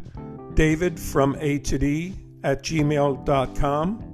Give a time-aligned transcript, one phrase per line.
[0.56, 4.06] davidfromatod at gmail.com,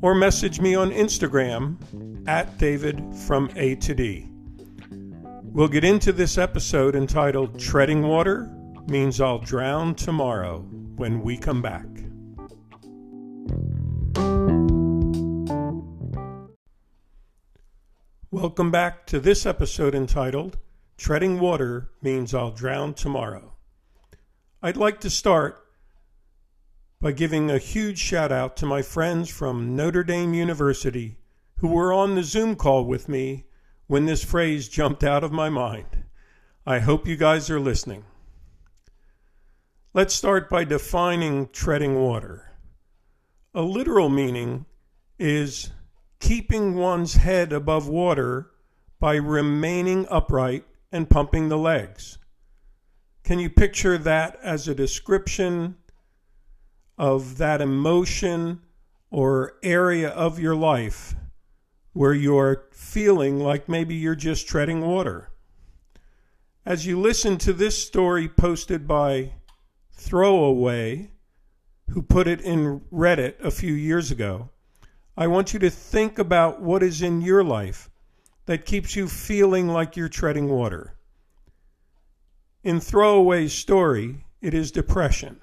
[0.00, 1.76] or message me on Instagram
[2.28, 4.33] at davidfromatod.
[5.54, 8.50] We'll get into this episode entitled Treading Water
[8.88, 10.62] Means I'll Drown Tomorrow
[10.96, 11.86] when we come back.
[18.32, 20.58] Welcome back to this episode entitled
[20.98, 23.52] Treading Water Means I'll Drown Tomorrow.
[24.60, 25.64] I'd like to start
[27.00, 31.18] by giving a huge shout out to my friends from Notre Dame University
[31.58, 33.44] who were on the Zoom call with me
[33.86, 36.04] when this phrase jumped out of my mind.
[36.66, 38.04] I hope you guys are listening.
[39.92, 42.50] Let's start by defining treading water.
[43.54, 44.66] A literal meaning
[45.18, 45.70] is
[46.18, 48.50] keeping one's head above water
[48.98, 52.18] by remaining upright and pumping the legs.
[53.22, 55.76] Can you picture that as a description
[56.96, 58.60] of that emotion
[59.10, 61.14] or area of your life
[61.94, 65.30] where you're feeling like maybe you're just treading water?
[66.66, 69.32] As you listen to this story posted by
[69.92, 71.10] Throwaway,
[71.90, 74.50] who put it in Reddit a few years ago,
[75.16, 77.88] I want you to think about what is in your life
[78.46, 80.96] that keeps you feeling like you're treading water.
[82.64, 85.40] In Throwaway's story, it is depression.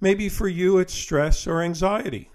[0.00, 2.30] Maybe for you it's stress or anxiety.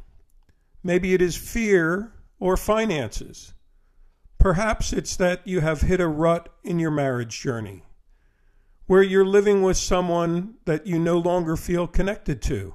[0.83, 3.53] Maybe it is fear or finances.
[4.39, 7.83] Perhaps it's that you have hit a rut in your marriage journey,
[8.87, 12.73] where you're living with someone that you no longer feel connected to.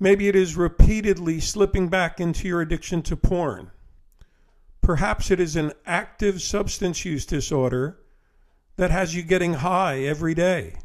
[0.00, 3.70] Maybe it is repeatedly slipping back into your addiction to porn.
[4.80, 7.98] Perhaps it is an active substance use disorder
[8.76, 10.76] that has you getting high every day.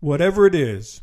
[0.00, 1.00] Whatever it is,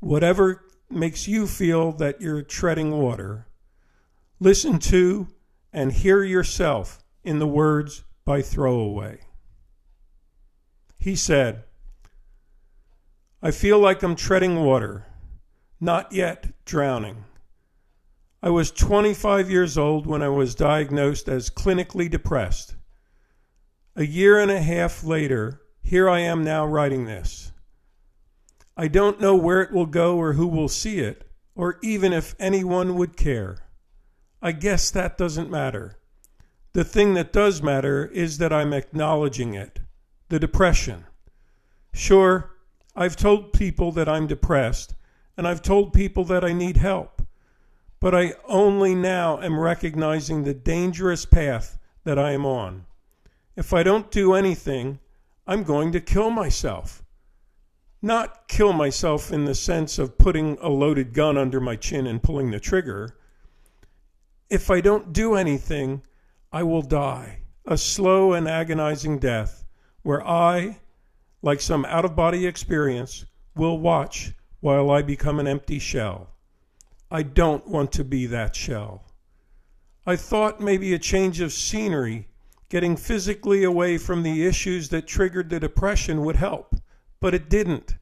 [0.00, 3.47] whatever makes you feel that you're treading water,
[4.40, 5.28] listen to
[5.72, 9.20] and hear yourself in the words by Throwaway.
[10.98, 11.64] He said,
[13.42, 15.06] I feel like I'm treading water
[15.80, 17.24] not yet drowning.
[18.42, 22.76] I was 25 years old when I was diagnosed as clinically depressed.
[23.96, 27.52] A year and a half later, here I am now writing this.
[28.76, 32.36] I don't know where it will go or who will see it, or even if
[32.38, 33.58] anyone would care.
[34.40, 35.96] I guess that doesn't matter.
[36.72, 39.80] The thing that does matter is that I'm acknowledging it
[40.28, 41.06] the depression.
[41.92, 42.50] Sure,
[42.94, 44.94] I've told people that I'm depressed,
[45.36, 47.22] and I've told people that I need help.
[48.00, 52.86] But I only now am recognizing the dangerous path that I am on.
[53.56, 55.00] If I don't do anything,
[55.46, 57.02] I'm going to kill myself.
[58.00, 62.22] Not kill myself in the sense of putting a loaded gun under my chin and
[62.22, 63.16] pulling the trigger.
[64.50, 66.02] If I don't do anything,
[66.50, 69.66] I will die a slow and agonizing death
[70.02, 70.78] where I,
[71.42, 76.30] like some out of body experience, will watch while I become an empty shell.
[77.10, 79.04] I don't want to be that shell.
[80.06, 82.28] I thought maybe a change of scenery,
[82.70, 86.74] getting physically away from the issues that triggered the depression would help,
[87.20, 87.96] but it didn't.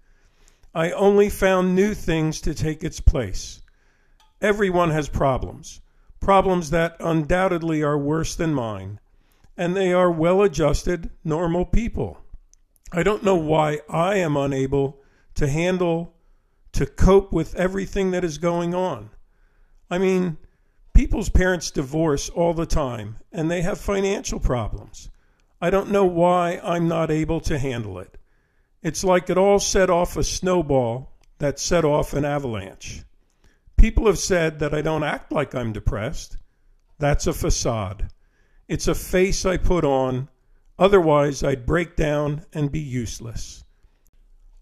[0.73, 3.63] I only found new things to take its place.
[4.41, 5.81] Everyone has problems,
[6.21, 9.01] problems that undoubtedly are worse than mine,
[9.57, 12.19] and they are well adjusted, normal people.
[12.93, 15.01] I don't know why I am unable
[15.35, 16.15] to handle
[16.73, 19.11] to cope with everything that is going on.
[19.91, 20.37] I mean,
[20.95, 25.11] people's parents divorce all the time and they have financial problems.
[25.61, 28.19] I don't know why I'm not able to handle it.
[28.83, 33.03] It's like it all set off a snowball that set off an avalanche.
[33.77, 36.37] People have said that I don't act like I'm depressed.
[36.99, 38.11] That's a facade.
[38.69, 40.29] It's a face I put on,
[40.79, 43.65] Otherwise, I'd break down and be useless.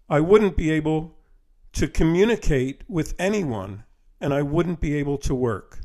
[0.09, 1.17] I wouldn't be able
[1.73, 3.83] to communicate with anyone,
[4.21, 5.81] and I wouldn't be able to work.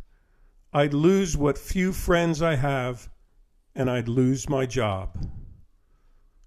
[0.72, 3.08] I'd lose what few friends I have,
[3.74, 5.18] and I'd lose my job.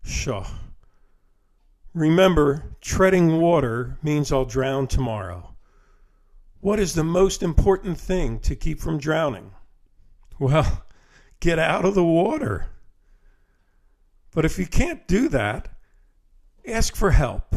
[0.05, 0.47] Pshaw.
[1.93, 5.52] Remember, treading water means I'll drown tomorrow.
[6.63, 9.51] What is the most important thing to keep from drowning?
[10.39, 10.85] Well,
[11.41, 12.67] get out of the water.
[14.31, 15.67] But if you can't do that,
[16.65, 17.53] ask for help.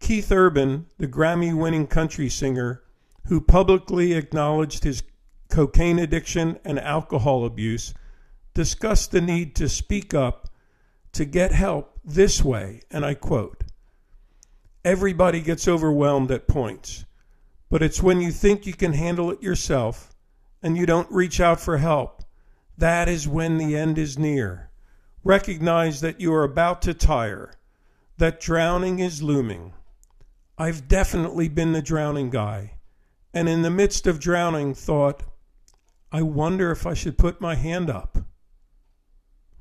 [0.00, 2.82] Keith Urban, the Grammy winning country singer
[3.28, 5.02] who publicly acknowledged his
[5.48, 7.94] cocaine addiction and alcohol abuse,
[8.52, 10.50] discussed the need to speak up
[11.12, 13.64] to get help this way, and I quote
[14.84, 17.06] Everybody gets overwhelmed at points,
[17.70, 20.14] but it's when you think you can handle it yourself
[20.62, 22.18] and you don't reach out for help
[22.78, 24.70] that is when the end is near.
[25.24, 27.52] Recognize that you are about to tire,
[28.18, 29.72] that drowning is looming.
[30.56, 32.74] I've definitely been the drowning guy,
[33.34, 35.24] and in the midst of drowning, thought,
[36.12, 38.18] I wonder if I should put my hand up.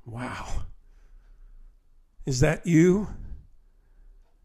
[0.05, 0.47] Wow.
[2.25, 3.07] Is that you?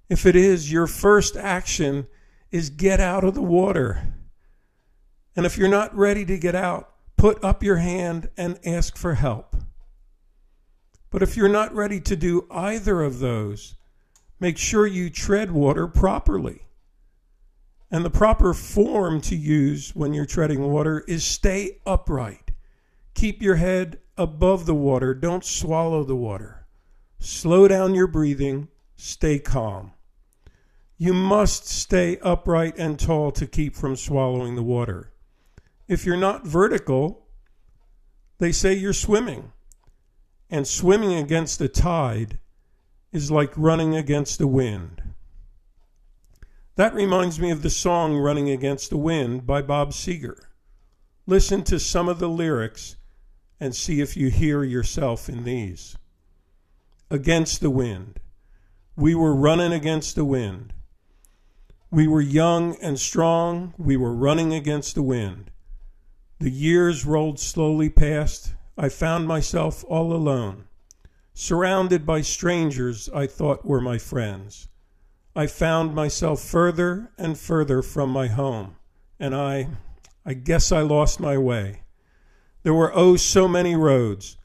[0.09, 2.07] If it is, your first action
[2.53, 4.15] is get out of the water.
[5.35, 9.15] And if you're not ready to get out, put up your hand and ask for
[9.15, 9.57] help.
[11.11, 13.75] But if you're not ready to do either of those,
[14.39, 16.67] make sure you tread water properly.
[17.91, 22.53] And the proper form to use when you're treading water is stay upright.
[23.15, 25.15] Keep your head above the water.
[25.15, 26.67] Don't swallow the water.
[27.19, 28.69] Slow down your breathing.
[28.97, 29.93] Stay calm.
[31.03, 35.11] You must stay upright and tall to keep from swallowing the water.
[35.89, 37.27] If you're not vertical,
[38.39, 39.51] they say you're swimming.
[40.49, 42.39] And swimming against the tide
[43.11, 45.03] is like running against the wind.
[46.77, 50.39] That reminds me of the song Running Against the Wind by Bob Seger.
[51.27, 52.95] Listen to some of the lyrics
[53.59, 55.97] and see if you hear yourself in these
[57.11, 58.21] against the wind.
[58.95, 60.73] We were running against the wind.
[61.93, 63.75] We were young and strong.
[63.77, 65.51] We were running against the wind.
[66.39, 68.55] The years rolled slowly past.
[68.79, 70.69] I found myself all alone,
[71.35, 74.69] surrounded by strangers I thought were my friends.
[75.37, 78.77] I found myself further and further from my home,
[79.21, 79.69] and I,
[80.25, 81.83] I guess I lost my way.
[82.63, 84.39] There were oh so many roads.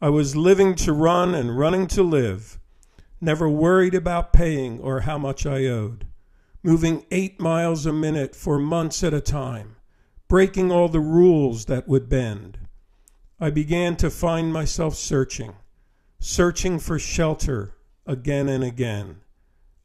[0.00, 2.58] I was living to run and running to live,
[3.20, 6.06] never worried about paying or how much I owed,
[6.64, 9.76] moving eight miles a minute for months at a time,
[10.28, 12.58] breaking all the rules that would bend.
[13.38, 15.52] I began to find myself searching,
[16.18, 17.74] searching for shelter
[18.06, 19.20] again and again,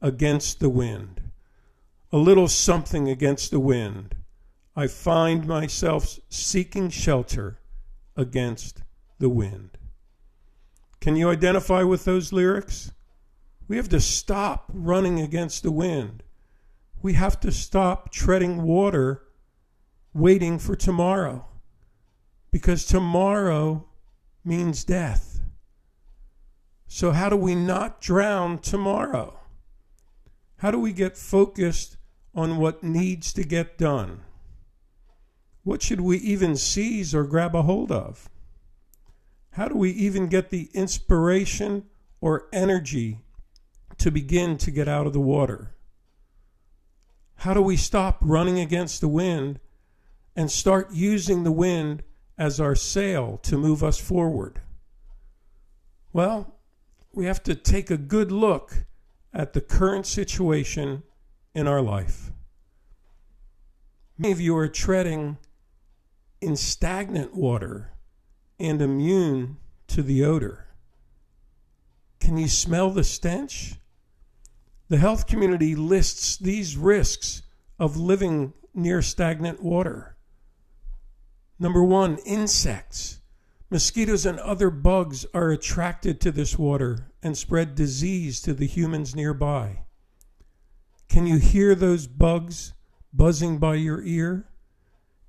[0.00, 1.20] against the wind.
[2.12, 4.16] A little something against the wind.
[4.74, 7.58] I find myself seeking shelter
[8.16, 8.82] against
[9.18, 9.76] the wind.
[10.98, 12.90] Can you identify with those lyrics?
[13.68, 16.22] We have to stop running against the wind.
[17.02, 19.22] We have to stop treading water
[20.12, 21.46] waiting for tomorrow
[22.50, 23.86] because tomorrow
[24.44, 25.40] means death.
[26.86, 29.38] So, how do we not drown tomorrow?
[30.56, 31.96] How do we get focused
[32.34, 34.20] on what needs to get done?
[35.62, 38.28] What should we even seize or grab a hold of?
[39.52, 41.84] How do we even get the inspiration
[42.20, 43.20] or energy
[43.98, 45.74] to begin to get out of the water?
[47.40, 49.60] How do we stop running against the wind
[50.36, 52.02] and start using the wind
[52.36, 54.60] as our sail to move us forward?
[56.12, 56.54] Well,
[57.14, 58.84] we have to take a good look
[59.32, 61.02] at the current situation
[61.54, 62.30] in our life.
[64.18, 65.38] Many of you are treading
[66.42, 67.92] in stagnant water
[68.58, 69.56] and immune
[69.86, 70.66] to the odor.
[72.20, 73.76] Can you smell the stench?
[74.90, 77.40] The health community lists these risks
[77.78, 80.18] of living near stagnant water.
[81.58, 83.22] Number one, insects.
[83.70, 89.16] Mosquitoes and other bugs are attracted to this water and spread disease to the humans
[89.16, 89.84] nearby.
[91.08, 92.74] Can you hear those bugs
[93.10, 94.44] buzzing by your ear?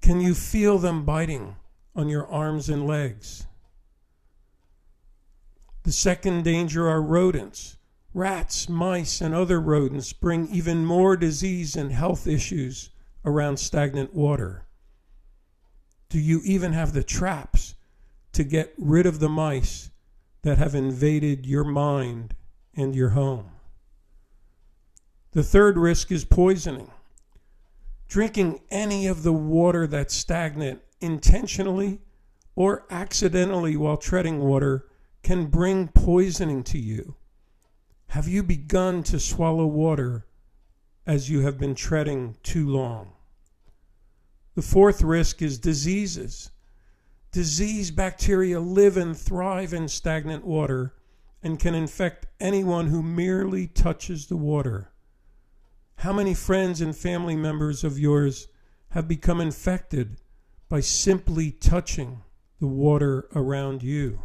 [0.02, 1.56] Can you feel them biting?
[1.96, 3.48] on your arms and legs.
[5.84, 7.78] The second danger are rodents.
[8.14, 12.90] Rats, mice, and other rodents bring even more disease and health issues
[13.24, 14.66] around stagnant water.
[16.10, 17.76] Do you even have the traps
[18.34, 19.92] to get rid of the mice
[20.44, 22.36] that have invaded your mind
[22.76, 23.52] and your home.
[25.32, 26.90] The third risk is poisoning.
[28.08, 32.02] Drinking any of the water that's stagnant intentionally
[32.56, 34.88] or accidentally while treading water
[35.24, 37.16] can bring poisoning to you.
[38.12, 40.26] Have you begun to swallow water
[41.08, 43.14] as you have been treading too long?
[44.54, 46.52] The fourth risk is diseases.
[47.32, 50.94] Disease bacteria live and thrive in stagnant water
[51.42, 54.92] and can infect anyone who merely touches the water.
[56.00, 58.50] How many friends and family members of yours
[58.90, 60.20] have become infected
[60.68, 62.24] by simply touching
[62.60, 64.24] the water around you?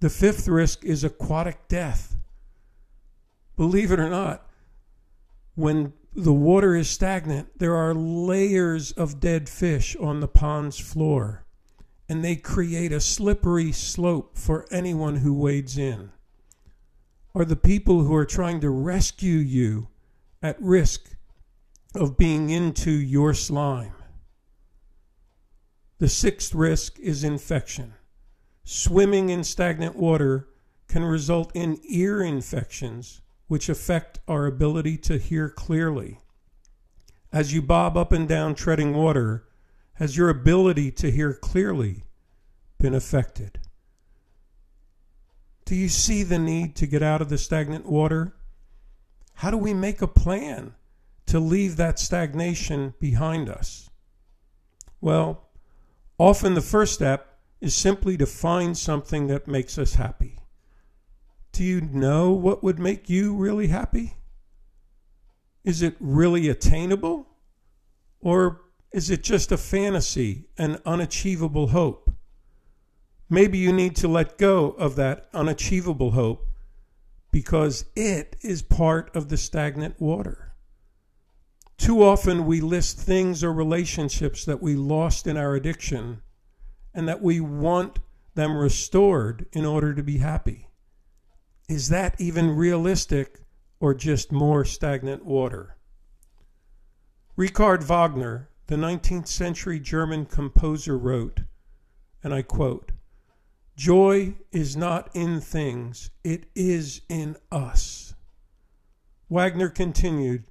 [0.00, 2.16] The fifth risk is aquatic death.
[3.56, 4.46] Believe it or not,
[5.54, 11.46] when the water is stagnant, there are layers of dead fish on the pond's floor,
[12.08, 16.12] and they create a slippery slope for anyone who wades in.
[17.34, 19.88] Are the people who are trying to rescue you
[20.42, 21.10] at risk
[21.94, 23.94] of being into your slime?
[25.98, 27.94] The sixth risk is infection.
[28.68, 30.48] Swimming in stagnant water
[30.88, 36.18] can result in ear infections, which affect our ability to hear clearly.
[37.32, 39.46] As you bob up and down treading water,
[39.94, 42.06] has your ability to hear clearly
[42.80, 43.60] been affected?
[45.64, 48.34] Do you see the need to get out of the stagnant water?
[49.34, 50.74] How do we make a plan
[51.26, 53.90] to leave that stagnation behind us?
[55.00, 55.50] Well,
[56.18, 60.38] often the first step is simply to find something that makes us happy.
[61.52, 64.18] Do you know what would make you really happy?
[65.64, 67.26] Is it really attainable?
[68.20, 68.60] Or
[68.92, 72.10] is it just a fantasy, an unachievable hope?
[73.28, 76.46] Maybe you need to let go of that unachievable hope
[77.32, 80.52] because it is part of the stagnant water.
[81.76, 86.22] Too often we list things or relationships that we lost in our addiction
[86.96, 87.98] and that we want
[88.34, 90.66] them restored in order to be happy.
[91.68, 93.40] Is that even realistic
[93.78, 95.76] or just more stagnant water?
[97.36, 101.40] Richard Wagner, the 19th century German composer, wrote,
[102.24, 102.92] and I quote,
[103.76, 108.14] Joy is not in things, it is in us.
[109.28, 110.44] Wagner continued,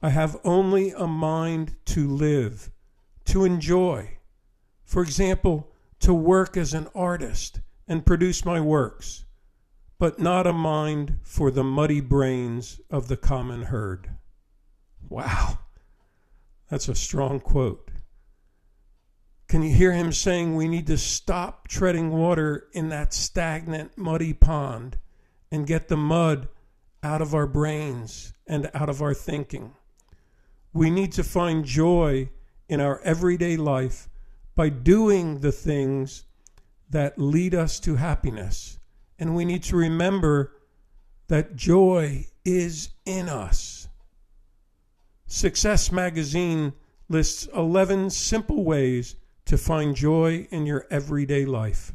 [0.00, 2.70] I have only a mind to live,
[3.24, 4.15] to enjoy,
[4.86, 9.24] for example, to work as an artist and produce my works,
[9.98, 14.10] but not a mind for the muddy brains of the common herd.
[15.08, 15.58] Wow,
[16.70, 17.90] that's a strong quote.
[19.48, 24.32] Can you hear him saying we need to stop treading water in that stagnant, muddy
[24.32, 24.98] pond
[25.50, 26.48] and get the mud
[27.02, 29.74] out of our brains and out of our thinking?
[30.72, 32.30] We need to find joy
[32.68, 34.08] in our everyday life
[34.56, 36.24] by doing the things
[36.90, 38.78] that lead us to happiness.
[39.18, 40.52] And we need to remember
[41.28, 43.88] that joy is in us.
[45.26, 46.72] Success Magazine
[47.08, 51.92] lists 11 simple ways to find joy in your everyday life.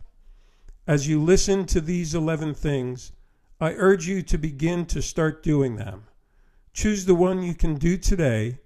[0.87, 3.11] As you listen to these 11 things,
[3.59, 6.05] I urge you to begin to start doing them.
[6.73, 8.59] Choose the one you can do today,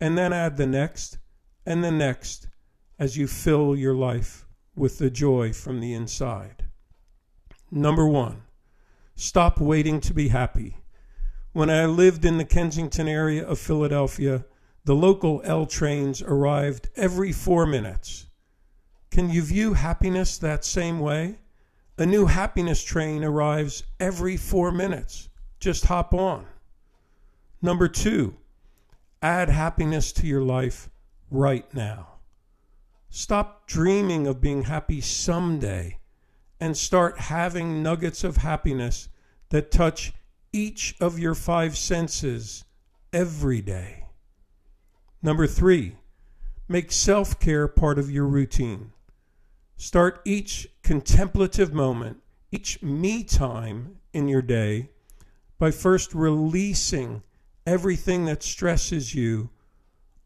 [0.00, 1.18] and then add the next
[1.66, 2.48] and the next
[3.00, 6.66] as you fill your life with the joy from the inside.
[7.70, 8.42] Number one,
[9.16, 10.76] stop waiting to be happy.
[11.52, 14.44] When I lived in the Kensington area of Philadelphia,
[14.84, 18.26] the local L trains arrived every four minutes.
[19.10, 21.38] Can you view happiness that same way?
[21.96, 25.28] A new happiness train arrives every four minutes.
[25.58, 26.46] Just hop on.
[27.62, 28.36] Number two,
[29.22, 30.90] add happiness to your life
[31.30, 32.19] right now.
[33.12, 35.98] Stop dreaming of being happy someday
[36.60, 39.08] and start having nuggets of happiness
[39.48, 40.12] that touch
[40.52, 42.64] each of your five senses
[43.12, 44.04] every day.
[45.22, 45.96] Number three,
[46.68, 48.92] make self care part of your routine.
[49.76, 52.18] Start each contemplative moment,
[52.52, 54.90] each me time in your day
[55.58, 57.24] by first releasing
[57.66, 59.50] everything that stresses you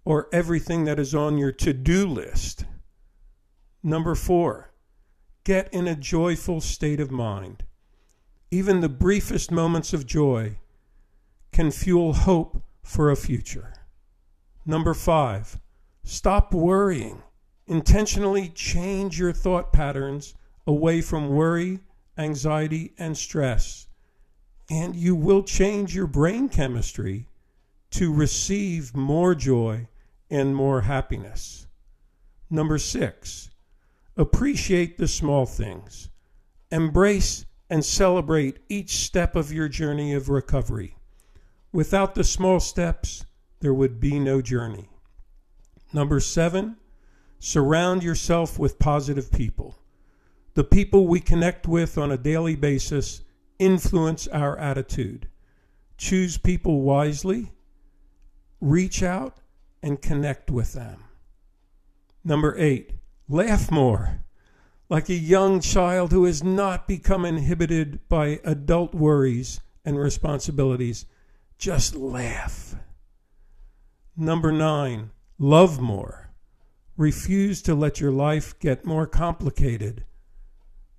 [0.05, 2.67] or everything that is on your to do list
[3.87, 4.73] Number four,
[5.45, 7.65] get in a joyful state of mind.
[8.51, 10.57] Even the briefest moments of joy
[11.53, 13.75] can fuel hope for a future.
[14.65, 15.61] Number five,
[16.03, 17.23] stop worrying.
[17.67, 20.33] Intentionally change your thought patterns
[20.67, 21.81] away from worry,
[22.17, 23.87] anxiety, and stress.
[24.71, 27.29] And you will change your brain chemistry
[27.91, 29.89] to receive more joy
[30.31, 31.67] and more happiness.
[32.49, 33.51] Number six,
[34.17, 36.11] appreciate the small things.
[36.71, 40.97] Embrace and celebrate each step of your journey of recovery.
[41.73, 43.25] Without the small steps,
[43.61, 44.89] there would be no journey.
[45.93, 46.77] Number seven,
[47.39, 49.77] surround yourself with positive people.
[50.55, 53.23] The people we connect with on a daily basis
[53.59, 55.29] influence our attitude.
[55.97, 57.53] Choose people wisely,
[58.61, 59.39] reach out,
[59.83, 61.05] and connect with them.
[62.25, 62.93] Number eight,
[63.29, 64.25] laugh more.
[64.89, 71.07] Like a young child who has not become inhibited by adult worries and responsibilities,
[71.59, 72.75] just laugh.
[74.17, 76.31] Number nine, love more.
[76.97, 80.05] Refuse to let your life get more complicated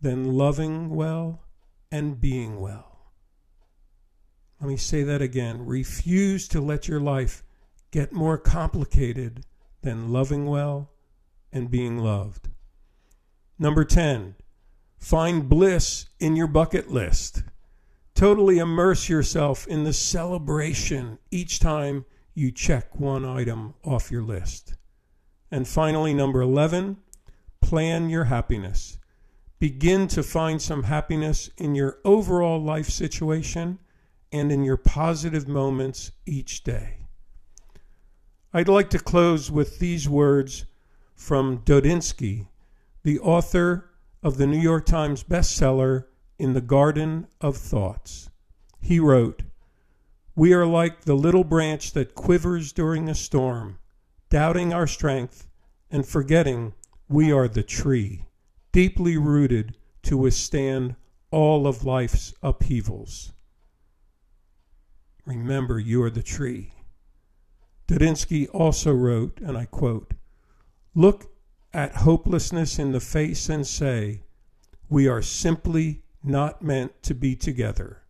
[0.01, 1.43] than loving well
[1.91, 3.13] and being well.
[4.59, 5.65] Let me say that again.
[5.65, 7.43] Refuse to let your life
[7.91, 9.45] get more complicated
[9.81, 10.91] than loving well
[11.55, 12.49] and being loved.
[13.57, 14.35] Number 10,
[14.99, 17.43] find bliss in your bucket list.
[18.13, 24.75] Totally immerse yourself in the celebration each time you check one item off your list.
[25.49, 26.97] And finally, number 11,
[27.61, 28.99] plan your happiness.
[29.57, 33.79] Begin to find some happiness in your overall life situation
[34.33, 36.97] and in your positive moments each day.
[38.53, 40.65] I'd like to close with these words
[41.15, 42.47] from Dodinsky,
[43.03, 43.89] the author
[44.21, 46.05] of the New York Times bestseller
[46.37, 48.29] In the Garden of Thoughts.
[48.81, 49.43] He wrote,
[50.35, 53.79] We are like the little branch that quivers during a storm,
[54.29, 55.47] doubting our strength
[55.89, 56.73] and forgetting
[57.07, 58.25] we are the tree,
[58.71, 60.95] deeply rooted to withstand
[61.31, 63.31] all of life's upheavals.
[65.25, 66.73] Remember, you are the tree.
[67.87, 70.13] Dodinsky also wrote, and I quote,
[70.97, 71.29] Look
[71.73, 74.23] at hopelessness in the face and say,
[74.87, 78.03] We are simply not meant to be together.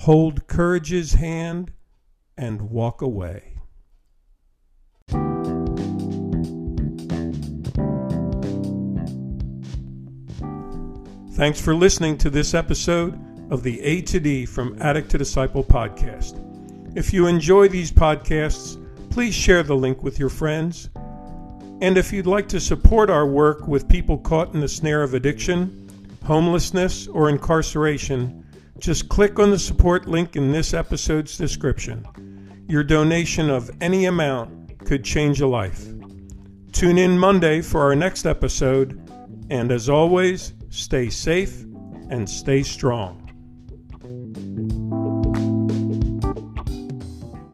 [0.00, 1.72] Hold courage's hand
[2.36, 3.54] and walk away.
[11.32, 13.18] Thanks for listening to this episode
[13.50, 16.44] of the A to D from Addict to Disciple podcast.
[16.94, 18.76] If you enjoy these podcasts,
[19.08, 20.90] please share the link with your friends.
[21.80, 25.14] And if you'd like to support our work with people caught in the snare of
[25.14, 25.88] addiction,
[26.24, 28.44] homelessness, or incarceration,
[28.78, 32.04] just click on the support link in this episode's description.
[32.68, 35.86] Your donation of any amount could change a life.
[36.72, 39.00] Tune in Monday for our next episode,
[39.48, 41.62] and as always, stay safe
[42.10, 43.27] and stay strong.